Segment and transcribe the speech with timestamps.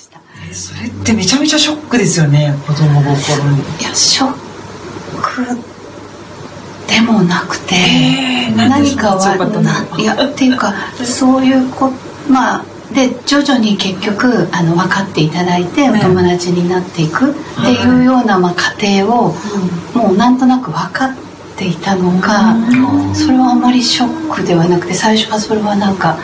[0.00, 0.20] した。
[0.52, 3.58] それってめちゃめちゃショックですよね子供心に。
[3.80, 4.32] いやショッ
[5.22, 5.70] ク
[6.88, 10.74] でもなくて、えー、何かはいやっていうか
[11.04, 11.92] そういうこ
[12.28, 19.32] まあで徐々に結局あの分かっていただいてお友達になっていくっていうような、まあ、過程を、
[19.94, 21.16] もうなんとなく分かっ
[21.56, 22.56] ていたのか、
[23.14, 26.18] それはあまりショックではなくて最初はそれはなんか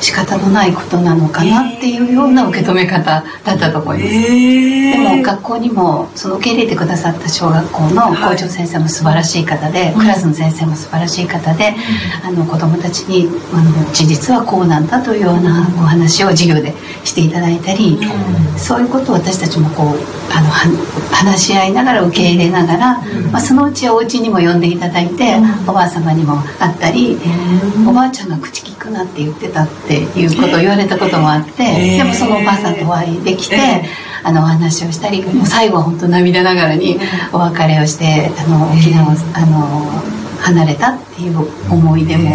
[0.00, 11.74] 仕方のないことなのかなっていうような受け止め方だったと思います、えー、でも学校にもその受け入れてくださった小学校の校長先生も素晴らしい方で、はい、クラスの先生も素晴らしい方で、
[12.22, 16.72] うん、あの子どもたちにあの事実はこうなんだというようなお話を授業で
[17.04, 20.48] していただいたり、うん、そういうことを私たちもこうあの
[21.12, 27.18] 話し合いながら受け入れながら、うん、まあ、そのうちお家にも呼んでいただいて、おばあ様にも会ったり、
[27.86, 36.98] おばあちゃんが口聞くなって言ってたっていうことを言われたこともあって、えー、でもそのおばあさんとお会いできて、えー、あのお話をしたりもう最後は本当涙ながらに
[37.32, 40.19] お別れをしてあの沖縄をあの
[40.50, 41.38] 離れたっていう
[41.72, 42.30] 思い出も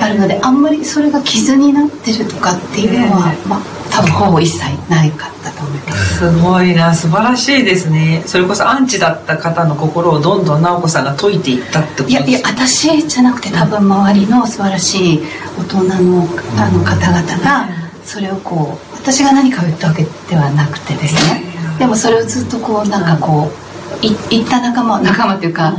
[0.00, 6.18] あるのであんまりそれが傷になってるとかっていうのは、まあ、多分ほぼ一切ないかったと思います。
[6.18, 6.94] すごいな。
[6.94, 8.22] 素晴らしいですね。
[8.26, 12.24] それこそアンチだった方の心をどんどん直子さんが解いていったってことですか？
[12.28, 15.20] いやいや私じゃなくて多分周りの素晴らしい
[15.58, 16.26] 大人の
[16.58, 17.68] あの方々が
[18.04, 21.42] それをこう私が何かを言ったわけではなくてですね。
[21.78, 25.72] でもそれをずっとこうなんかこうい行った仲間仲間というか、あ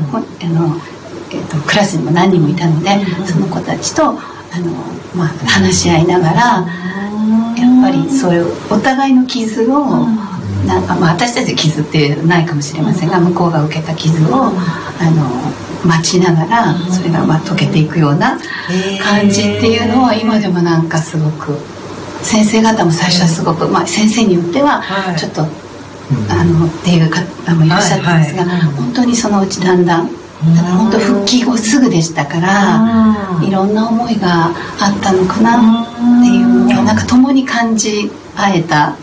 [0.48, 0.80] の
[1.36, 2.90] えーと、クラスにも何人もいたので、
[3.26, 4.18] その子たちとあの、
[5.16, 6.66] まあ、話し合いながら、
[7.58, 10.08] やっぱりそういうお互いの傷を、
[10.66, 18.40] なんかまあ私たち傷ってないかもしれませんが向こうが受けた傷をあの待ちながらそれがまあ溶けていくような
[19.04, 21.58] 感じっていうのは今でもなんかすごく
[22.24, 24.82] 先生方も最初はすごく、まあ、先生によっては
[25.16, 30.10] ちょっと、あのっていう方もいらっしゃったんですが、本当にそのうちだんだん
[30.58, 34.48] ただ本当復帰後すぐでしたからいろんな思いが
[34.80, 38.96] あったのかなっていうのをなんか共に感じ合えた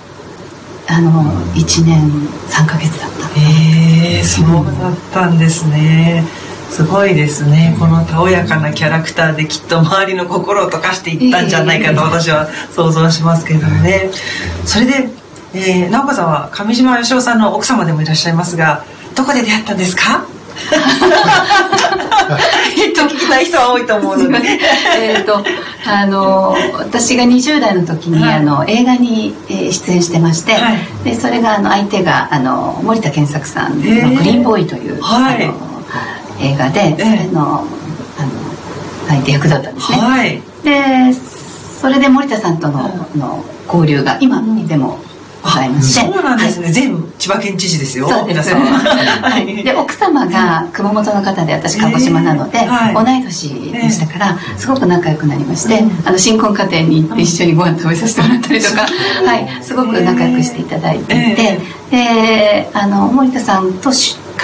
[0.88, 1.22] あの
[1.54, 2.10] 1年
[2.48, 4.46] 3か月だったへえそう
[4.78, 6.24] だったんですね。
[6.70, 7.76] すごいですね。
[7.78, 14.10] このたおやかなキャラクターできっと周りの心を溶かしていったんじゃないかと私は想像しますけどね。
[14.64, 15.08] それで、
[15.54, 18.84] えー、直子さんは上島義雄さんの奥様でもいらっしゃいますが
[19.14, 20.24] どこで出会ったんですか？
[22.94, 24.58] と 聞きたい人は多いと思うので。
[24.98, 25.44] えっと
[25.84, 34.40] あの私が20代の時に、はい、あの映画に、えー、出演してまして、はい、でそれがあの相手があの森田健作さんの「グリー。
[34.40, 35.54] ンボーイ」という、はい、あの
[36.40, 38.30] 映画でそれの,、あの
[39.08, 39.98] 相手役だったんですね。
[39.98, 41.12] はい、で
[41.80, 45.00] それで森田さんとの,、の交流が今でも
[45.42, 46.12] ございまして。
[46.12, 48.08] そうなんですね、はい、全千葉県知事ですよ。
[48.08, 48.54] そうです。
[48.54, 52.66] はい、で奥様が熊本の方で私鹿児島なので、えー。
[52.69, 58.86] はい、同い年でしたから、すごく仲良くなりまして、あの新婚家庭に行って一緒にご飯食べさせてもらったりとか、は
[59.36, 61.60] い、すごく仲良くしていただいていて、
[61.91, 63.92] であの森田さんと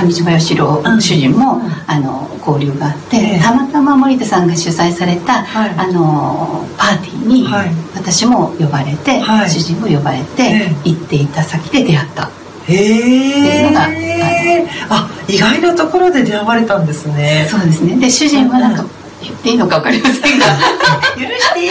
[0.07, 5.45] 上島義郎主人も、あの交流があって、たまたま森田さんが主催された、
[5.77, 7.49] あのパーティーに、
[7.95, 12.31] 私も呼ばれて、主人も呼ばれて、行っていた先で出会った。
[12.69, 17.47] へえあ意外なところで出会われたんですね。
[17.51, 17.97] そうですね。
[17.97, 18.85] で主人はなんか
[19.23, 20.47] 言っていいのか分かりませんが。
[21.19, 21.71] 許していい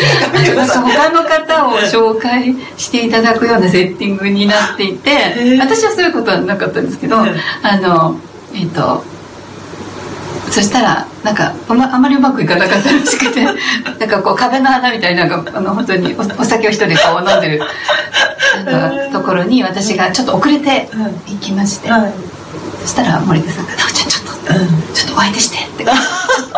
[0.55, 7.25] のか他の方を紹介していただくようなセッティングになっていて私はそういうことはなかったんですけどあ
[7.79, 8.19] の
[8.53, 9.03] えっ、ー、と
[10.51, 17.61] そしたらなんかあまりうまくいかなかったらしくて なんかこう壁の穴みたいななんかあの本当にお酒を一人でこう飲んでる
[18.65, 20.89] なんかところに私がちょっと遅れて
[21.27, 22.13] 行きまして、はい、
[22.81, 25.85] そしたら森田さんが「奈緒ちゃんちょっと、うん、ちょっとお相手して」って「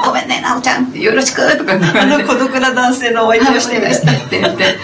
[0.09, 4.41] ごめんね奈緒ちゃん」って「よろしく」とかあの孤独な男性のお相手をしてましたって。
[4.41, 4.77] 言って。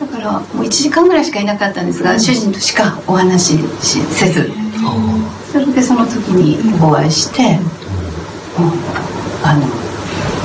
[0.00, 4.50] だからもう1時間ぐらいしかいなかったんですが、うん、主人としかお話しせず、
[5.52, 7.58] それでその時にお会いして、
[9.42, 9.54] あ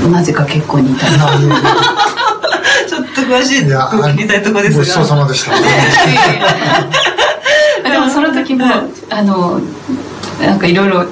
[0.04, 1.14] のなぜか結婚に至る
[2.88, 4.80] ちょっと詳しいと聞きたいとこですが。
[4.80, 5.52] ごちそうさまでした。
[7.90, 8.66] でもその時も
[9.10, 9.62] あの
[10.46, 11.06] なんかいろいろあ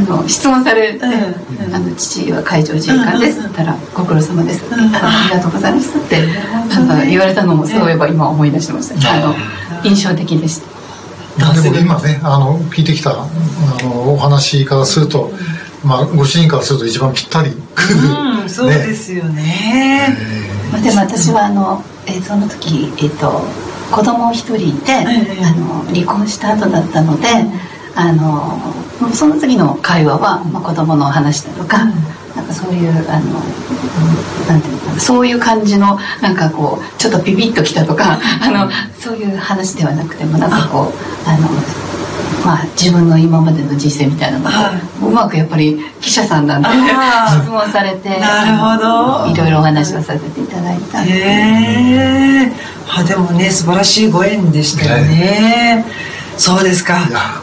[0.00, 6.26] の質問されて、うん、あの父は海上自衛官です」って言ったら「ご苦労様です」ありがとうございます」って
[6.68, 9.34] なんか言われたのもそういえば今思い出しました、あの
[9.84, 10.72] 印象的でした。
[11.62, 13.26] でも今ねあの聞いてきたあ
[13.82, 15.32] のお話からすると、
[15.82, 18.00] まあ、ご主人からすると一番ぴったりくる、
[18.42, 20.14] うん、そうですよね、
[20.70, 23.40] まあ、でも私はあの、えー、その時、えーと、
[23.90, 25.04] 子供一人いて、あ
[25.52, 27.28] の離婚した後だったので、
[27.94, 28.58] あの
[29.12, 31.84] その次の会話は、まあ、子供の話だとか、
[32.34, 33.40] なんかそういうあの
[34.48, 41.36] なんていうのかなそういう感じのなんかこうちょっとピピッときたとかあのそういう話ではなくてもなんかこうあ。
[41.36, 41.48] の
[42.44, 46.68] まあ、自分の今までの人生みたいなのを、うまくやっぱり記者さんなんで
[47.40, 49.32] 質問されてなるほど。
[49.32, 51.04] いろいろお話をさせていただいた。
[51.04, 51.08] へ
[52.48, 52.52] え
[52.94, 55.84] あでもね素晴らしいご縁でしたよね、
[56.36, 56.98] そうですか。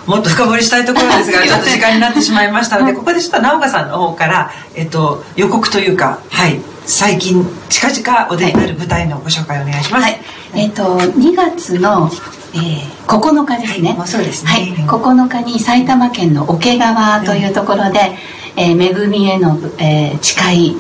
[0.06, 10.22] もっと深掘りしたいところですが ちょっと時間になってしまいましたのでここでちょっと直岡さんの方から、えっと、予告というかはい最近近々お出になる舞台のご紹介お願いします、はい、
[10.56, 12.12] えっ、と2月の
[12.52, 18.18] えー、9日ですね、はい、そうですね、はい、9日に埼玉県の桶川というところで、
[18.56, 20.76] えー、恵みへの、えー、誓い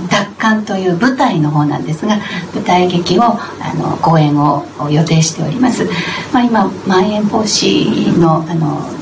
[0.50, 2.18] 奪還という舞台の方なんですが
[2.54, 5.86] 舞台劇をあの公演を予定しております、
[6.34, 9.00] まあ、今まん延防止のあの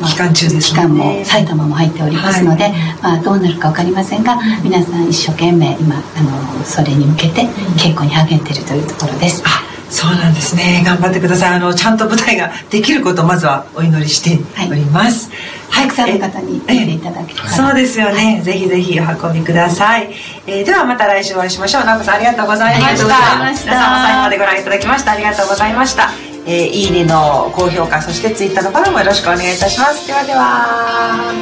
[0.00, 9.42] まあ、期間中です、ね、期間も埼玉も入っておりますので、はい、まあ、どうなるか分かりませんが皆さん一生懸命今あのそれに向けて稽古に励んでいるというところです。
[9.44, 10.82] あそうなんですね。
[10.86, 11.54] 頑張ってください。
[11.56, 14.38] あのちゃんと舞台ができることをまずはお祈りして
[14.70, 15.38] おります、はい、
[15.70, 20.10] たくさんの方に見ていただけそうですよね、はい、ぜひぜひお運びください、
[20.46, 21.84] えー、ではまた来週お会いしましょう。
[21.84, 23.04] 直子さんありがとうございました。
[23.04, 26.10] 皆さんも最後までご覧いただきましてありがとうございました。
[26.46, 30.06] えー、いいねの高評価そしてツイッターのフォローもよろしくお願いいたします。
[30.06, 31.34] ではでは